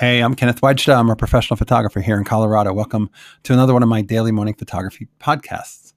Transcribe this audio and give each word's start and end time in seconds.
Hey, 0.00 0.20
I'm 0.20 0.34
Kenneth 0.34 0.62
Wajda. 0.62 0.96
I'm 0.96 1.10
a 1.10 1.14
professional 1.14 1.58
photographer 1.58 2.00
here 2.00 2.16
in 2.16 2.24
Colorado. 2.24 2.72
Welcome 2.72 3.10
to 3.42 3.52
another 3.52 3.74
one 3.74 3.82
of 3.82 3.88
my 3.90 4.00
daily 4.00 4.32
morning 4.32 4.54
photography 4.54 5.08
podcasts. 5.20 5.92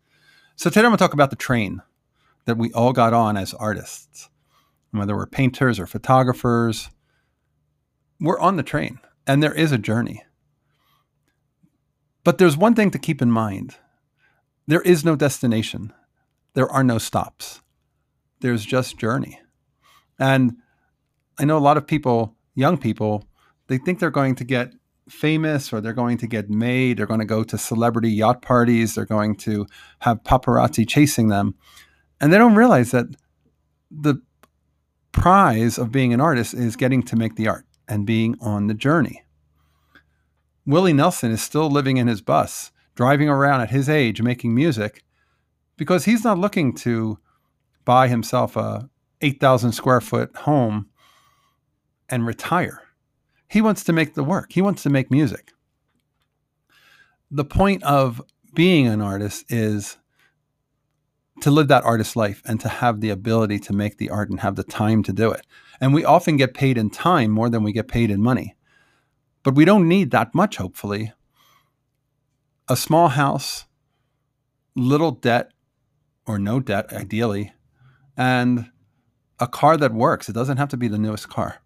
So, 0.58 0.70
today 0.70 0.82
I'm 0.82 0.90
going 0.90 0.98
to 0.98 1.02
talk 1.02 1.14
about 1.14 1.30
the 1.30 1.38
train 1.38 1.82
that 2.44 2.58
we 2.58 2.70
all 2.74 2.92
got 2.92 3.14
on 3.14 3.38
as 3.38 3.54
artists. 3.54 4.30
Whether 4.92 5.16
we're 5.16 5.26
painters 5.26 5.80
or 5.80 5.88
photographers, 5.88 6.90
we're 8.20 8.42
on 8.42 8.58
the 8.58 8.62
train 8.62 9.00
and 9.26 9.42
there 9.42 9.54
is 9.54 9.72
a 9.72 9.78
journey. 9.78 10.26
But 12.26 12.40
there's 12.40 12.58
one 12.58 12.76
thing 12.76 12.92
to 12.92 13.00
keep 13.00 13.22
in 13.22 13.32
mind 13.32 13.78
there 14.68 14.82
is 14.82 15.06
no 15.06 15.16
destination, 15.16 15.94
there 16.56 16.70
are 16.70 16.84
no 16.84 16.98
stops, 16.98 17.62
there's 18.42 18.66
just 18.66 18.98
journey. 18.98 19.40
And 20.20 20.58
I 21.40 21.46
know 21.46 21.58
a 21.58 21.60
lot 21.60 21.78
of 21.78 21.88
people, 21.88 22.36
young 22.54 22.78
people, 22.78 23.30
they 23.68 23.78
think 23.78 24.00
they're 24.00 24.10
going 24.10 24.36
to 24.36 24.44
get 24.44 24.74
famous 25.10 25.74
or 25.74 25.82
they're 25.82 25.94
going 25.94 26.18
to 26.18 26.28
get 26.28 26.50
made, 26.50 26.98
they're 26.98 27.06
going 27.06 27.20
to 27.20 27.26
go 27.26 27.44
to 27.44 27.58
celebrity 27.58 28.10
yacht 28.10 28.42
parties, 28.42 28.96
they're 28.96 29.06
going 29.06 29.36
to 29.36 29.66
have 30.00 30.24
paparazzi 30.24 30.88
chasing 30.88 31.28
them. 31.28 31.56
And 32.22 32.32
they 32.32 32.38
don't 32.38 32.56
realize 32.56 32.92
that 32.92 33.08
the 33.92 34.22
prize 35.12 35.78
of 35.78 35.92
being 35.92 36.14
an 36.14 36.22
artist 36.22 36.54
is 36.54 36.76
getting 36.76 37.04
to 37.04 37.16
make 37.16 37.36
the 37.36 37.48
art 37.48 37.66
and 37.88 38.06
being 38.06 38.36
on 38.42 38.68
the 38.68 38.74
journey. 38.74 39.24
Willie 40.66 40.94
Nelson 40.94 41.32
is 41.32 41.42
still 41.42 41.70
living 41.70 41.98
in 41.98 42.08
his 42.08 42.22
bus, 42.22 42.72
driving 42.96 43.28
around 43.28 43.62
at 43.62 43.72
his 43.72 43.90
age 43.90 44.22
making 44.22 44.56
music 44.56 45.04
because 45.76 46.06
he's 46.06 46.24
not 46.24 46.38
looking 46.38 46.74
to 46.74 47.20
buy 47.84 48.08
himself 48.08 48.56
a 48.56 48.90
8,000 49.22 49.72
square 49.74 50.02
foot 50.02 50.36
home 50.38 50.88
and 52.10 52.26
retire. 52.26 52.83
He 53.54 53.62
wants 53.62 53.84
to 53.84 53.94
make 53.94 54.16
the 54.16 54.24
work, 54.24 54.52
he 54.52 54.64
wants 54.64 54.82
to 54.82 54.90
make 54.90 55.12
music. 55.12 55.52
The 57.30 57.46
point 57.46 57.84
of 57.84 58.20
being 58.56 58.88
an 58.88 59.00
artist 59.00 59.46
is 59.48 59.98
to 61.42 61.52
live 61.52 61.68
that 61.68 61.84
artist 61.84 62.16
life 62.16 62.42
and 62.46 62.60
to 62.62 62.68
have 62.68 63.00
the 63.00 63.12
ability 63.12 63.60
to 63.60 63.74
make 63.74 64.00
the 64.00 64.10
art 64.10 64.32
and 64.32 64.40
have 64.40 64.56
the 64.56 64.64
time 64.64 65.04
to 65.04 65.14
do 65.14 65.30
it. 65.30 65.46
And 65.80 65.94
we 65.94 66.04
often 66.04 66.36
get 66.36 66.56
paid 66.56 66.80
in 66.80 66.90
time 66.90 67.30
more 67.30 67.48
than 67.48 67.62
we 67.62 67.72
get 67.72 67.88
paid 67.88 68.10
in 68.10 68.24
money. 68.24 68.56
But 69.44 69.54
we 69.54 69.66
don't 69.66 69.88
need 69.88 70.10
that 70.10 70.34
much, 70.34 70.58
hopefully. 70.58 71.14
A 72.68 72.76
small 72.76 73.10
house, 73.10 73.66
little 74.76 75.12
debt 75.12 75.52
or 76.26 76.40
no 76.40 76.60
debt, 76.60 76.92
ideally, 76.92 77.54
and 78.18 78.72
a 79.40 79.46
car 79.46 79.78
that 79.78 79.94
works. 79.94 80.28
It 80.28 80.34
doesn't 80.34 80.58
have 80.58 80.70
to 80.70 80.78
be 80.78 80.88
the 80.88 80.98
newest 80.98 81.30
car. 81.30 81.63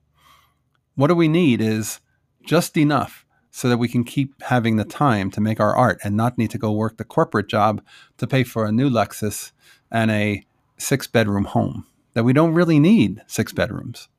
What 0.98 1.08
do 1.08 1.16
we 1.16 1.28
need 1.28 1.62
is 1.62 2.00
just 2.44 2.76
enough 2.76 3.24
so 3.52 3.70
that 3.70 3.78
we 3.78 3.88
can 3.88 4.04
keep 4.04 4.42
having 4.42 4.78
the 4.78 4.84
time 4.84 5.30
to 5.30 5.40
make 5.40 5.60
our 5.60 5.76
art 5.76 6.00
and 6.04 6.18
not 6.18 6.40
need 6.40 6.50
to 6.52 6.58
go 6.58 6.72
work 6.72 6.98
the 6.98 7.04
corporate 7.04 7.48
job 7.48 7.84
to 8.18 8.26
pay 8.26 8.44
for 8.44 8.66
a 8.66 8.72
new 8.72 8.90
Lexus 8.90 9.52
and 9.92 10.10
a 10.10 10.44
six 10.78 11.06
bedroom 11.06 11.46
home. 11.46 11.86
That 12.14 12.24
we 12.24 12.34
don't 12.34 12.56
really 12.56 12.80
need 12.80 13.22
six 13.28 13.54
bedrooms. 13.54 14.10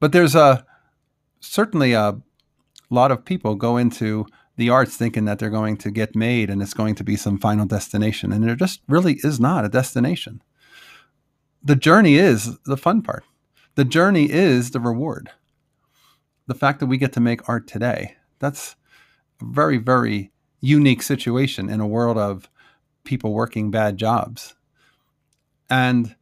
But 0.00 0.12
there's 0.12 0.34
a 0.34 0.64
certainly 1.40 1.92
a 1.92 2.16
lot 2.88 3.10
of 3.10 3.26
people 3.26 3.56
go 3.56 3.76
into 3.76 4.24
the 4.56 4.70
arts 4.70 4.96
thinking 4.96 5.26
that 5.26 5.38
they're 5.38 5.50
going 5.50 5.76
to 5.76 5.90
get 5.90 6.16
made 6.16 6.48
and 6.48 6.62
it's 6.62 6.72
going 6.72 6.94
to 6.94 7.04
be 7.04 7.16
some 7.16 7.38
final 7.38 7.66
destination. 7.66 8.32
And 8.32 8.42
there 8.42 8.56
just 8.56 8.80
really 8.88 9.20
is 9.22 9.38
not 9.38 9.66
a 9.66 9.68
destination. 9.68 10.42
The 11.62 11.76
journey 11.76 12.14
is 12.14 12.58
the 12.60 12.78
fun 12.78 13.02
part. 13.02 13.22
The 13.76 13.84
journey 13.84 14.30
is 14.30 14.70
the 14.70 14.80
reward. 14.80 15.30
The 16.46 16.54
fact 16.54 16.80
that 16.80 16.86
we 16.86 16.96
get 16.96 17.12
to 17.14 17.20
make 17.20 17.48
art 17.48 17.66
today, 17.66 18.16
that's 18.38 18.76
a 19.40 19.46
very, 19.46 19.78
very 19.78 20.30
unique 20.60 21.02
situation 21.02 21.68
in 21.68 21.80
a 21.80 21.86
world 21.86 22.16
of 22.16 22.48
people 23.02 23.32
working 23.32 23.70
bad 23.70 23.96
jobs. 23.96 24.54
And 25.68 26.14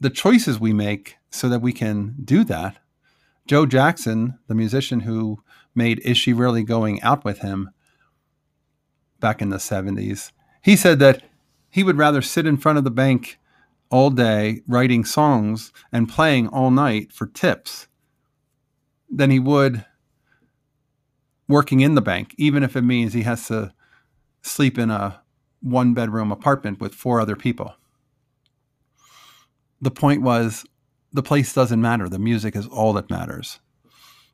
the 0.00 0.10
choices 0.10 0.60
we 0.60 0.72
make 0.72 1.16
so 1.30 1.48
that 1.48 1.62
we 1.62 1.72
can 1.72 2.14
do 2.24 2.44
that. 2.44 2.78
Joe 3.46 3.64
Jackson, 3.64 4.38
the 4.46 4.54
musician 4.54 5.00
who 5.00 5.42
made 5.74 6.00
Is 6.00 6.18
She 6.18 6.32
Really 6.32 6.62
Going 6.62 7.00
Out 7.02 7.24
with 7.24 7.38
Him 7.38 7.70
back 9.20 9.40
in 9.40 9.48
the 9.48 9.56
70s, 9.56 10.32
he 10.62 10.76
said 10.76 10.98
that 10.98 11.22
he 11.70 11.82
would 11.82 11.96
rather 11.96 12.20
sit 12.20 12.46
in 12.46 12.56
front 12.56 12.78
of 12.78 12.84
the 12.84 12.90
bank 12.90 13.38
all 13.90 14.10
day 14.10 14.62
writing 14.66 15.04
songs 15.04 15.72
and 15.92 16.08
playing 16.08 16.48
all 16.48 16.70
night 16.70 17.12
for 17.12 17.26
tips 17.26 17.88
than 19.10 19.30
he 19.30 19.38
would 19.38 19.84
working 21.48 21.80
in 21.80 21.94
the 21.94 22.02
bank, 22.02 22.34
even 22.36 22.62
if 22.62 22.76
it 22.76 22.82
means 22.82 23.12
he 23.12 23.22
has 23.22 23.46
to 23.48 23.72
sleep 24.42 24.78
in 24.78 24.90
a 24.90 25.22
one 25.60 25.94
bedroom 25.94 26.30
apartment 26.30 26.80
with 26.80 26.94
four 26.94 27.20
other 27.20 27.36
people. 27.36 27.74
The 29.80 29.90
point 29.90 30.22
was 30.22 30.64
the 31.12 31.22
place 31.22 31.52
doesn't 31.52 31.80
matter, 31.80 32.08
the 32.08 32.18
music 32.18 32.54
is 32.54 32.66
all 32.66 32.92
that 32.94 33.10
matters. 33.10 33.60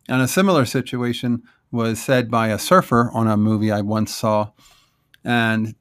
And 0.09 0.21
a 0.21 0.29
similar 0.29 0.67
situation 0.67 1.43
was 1.71 2.03
said 2.03 2.31
by 2.31 2.49
a 2.49 2.59
surfer 2.59 3.11
on 3.13 3.27
a 3.27 3.37
movie 3.37 3.73
I 3.73 3.81
once 3.81 4.15
saw. 4.15 4.51
And 5.25 5.75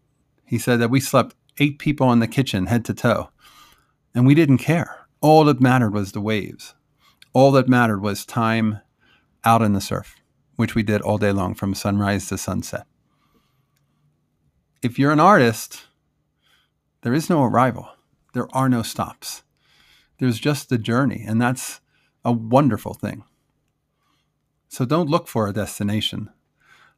he 0.45 0.57
said 0.57 0.79
that 0.79 0.90
we 0.90 1.00
slept 1.00 1.35
eight 1.59 1.78
people 1.78 2.11
in 2.11 2.19
the 2.19 2.28
kitchen, 2.28 2.67
head 2.67 2.85
to 2.85 2.94
toe. 2.94 3.29
And 4.16 4.25
we 4.25 4.35
didn't 4.35 4.59
care. 4.59 5.07
All 5.22 5.46
that 5.46 5.62
mattered 5.62 5.94
was 5.94 6.12
the 6.12 6.22
waves. 6.22 6.75
All 7.34 7.51
that 7.53 7.68
mattered 7.68 8.01
was 8.01 8.25
time 8.25 8.79
out 9.44 9.62
in 9.62 9.74
the 9.74 9.81
surf, 9.81 10.16
which 10.56 10.75
we 10.75 10.84
did 10.84 11.01
all 11.01 11.18
day 11.18 11.31
long 11.31 11.56
from 11.56 11.74
sunrise 11.74 12.28
to 12.29 12.38
sunset. 12.38 12.85
If 14.81 15.00
you're 15.00 15.12
an 15.12 15.19
artist, 15.19 15.84
there 17.02 17.13
is 17.13 17.29
no 17.29 17.44
arrival, 17.44 17.90
there 18.34 18.53
are 18.56 18.69
no 18.69 18.84
stops. 18.84 19.44
There's 20.19 20.40
just 20.40 20.69
the 20.69 20.78
journey, 20.78 21.23
and 21.28 21.41
that's 21.41 21.81
a 22.23 22.31
wonderful 22.31 22.94
thing. 22.94 23.23
So 24.69 24.85
don't 24.85 25.09
look 25.09 25.28
for 25.28 25.47
a 25.47 25.53
destination. 25.53 26.29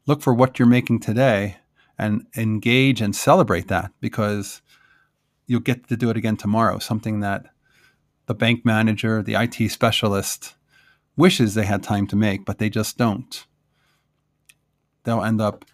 Look 0.05 0.21
for 0.21 0.33
what 0.33 0.59
you're 0.59 0.67
making 0.67 0.99
today 0.99 1.57
and 1.97 2.25
engage 2.37 3.01
and 3.01 3.15
celebrate 3.15 3.67
that 3.67 3.91
because 3.99 4.61
you'll 5.47 5.59
get 5.59 5.87
to 5.87 5.97
do 5.97 6.09
it 6.09 6.17
again 6.17 6.37
tomorrow. 6.37 6.79
Something 6.79 7.19
that 7.21 7.45
the 8.25 8.35
bank 8.35 8.65
manager, 8.65 9.21
the 9.21 9.35
IT 9.35 9.69
specialist 9.69 10.55
wishes 11.15 11.53
they 11.53 11.65
had 11.65 11.83
time 11.83 12.07
to 12.07 12.15
make, 12.15 12.45
but 12.45 12.57
they 12.57 12.69
just 12.69 12.97
don't. 12.97 13.45
They'll 15.03 15.23
end 15.23 15.41
up 15.41 15.65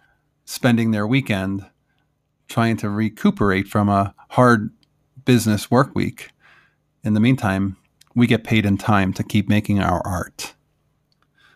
spending 0.44 0.90
their 0.90 1.06
weekend 1.06 1.66
trying 2.48 2.76
to 2.76 2.90
recuperate 2.90 3.66
from 3.66 3.88
a 3.88 4.14
hard 4.30 4.70
business 5.24 5.70
work 5.70 5.94
week. 5.94 6.30
In 7.02 7.14
the 7.14 7.20
meantime, 7.20 7.76
we 8.14 8.26
get 8.26 8.44
paid 8.44 8.66
in 8.66 8.76
time 8.76 9.12
to 9.14 9.22
keep 9.22 9.48
making 9.48 9.80
our 9.80 10.06
art. 10.06 10.54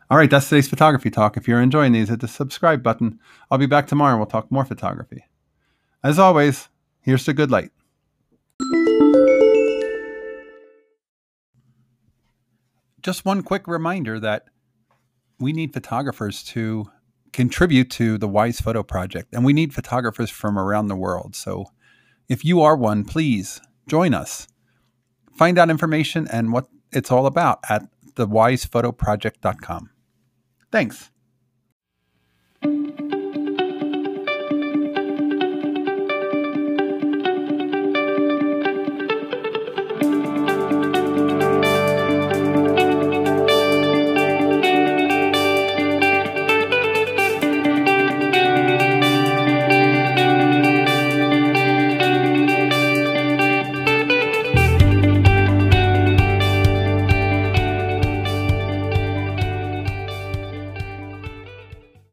All 0.08 0.16
right, 0.16 0.30
that's 0.30 0.48
today's 0.48 0.68
photography 0.68 1.10
talk. 1.10 1.36
If 1.36 1.46
you're 1.46 1.60
enjoying 1.60 1.92
these, 1.92 2.08
hit 2.08 2.20
the 2.20 2.28
subscribe 2.28 2.82
button. 2.82 3.18
I'll 3.50 3.58
be 3.58 3.66
back 3.66 3.86
tomorrow 3.86 4.16
we'll 4.16 4.26
talk 4.26 4.50
more 4.50 4.64
photography. 4.64 5.26
As 6.02 6.18
always, 6.18 6.68
here's 7.00 7.26
the 7.26 7.34
good 7.34 7.50
light. 7.50 7.72
Just 13.06 13.24
one 13.24 13.44
quick 13.44 13.68
reminder 13.68 14.18
that 14.18 14.46
we 15.38 15.52
need 15.52 15.72
photographers 15.72 16.42
to 16.42 16.90
contribute 17.32 17.88
to 17.92 18.18
the 18.18 18.26
Wise 18.26 18.60
Photo 18.60 18.82
Project, 18.82 19.32
and 19.32 19.44
we 19.44 19.52
need 19.52 19.72
photographers 19.72 20.28
from 20.28 20.58
around 20.58 20.88
the 20.88 20.96
world. 20.96 21.36
So 21.36 21.66
if 22.28 22.44
you 22.44 22.62
are 22.62 22.74
one, 22.74 23.04
please 23.04 23.60
join 23.86 24.12
us. 24.12 24.48
Find 25.38 25.56
out 25.56 25.70
information 25.70 26.26
and 26.32 26.52
what 26.52 26.66
it's 26.90 27.12
all 27.12 27.26
about 27.26 27.60
at 27.68 27.88
thewisephotoproject.com. 28.14 29.90
Thanks. 30.72 31.12